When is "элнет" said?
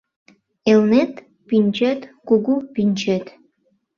0.71-1.13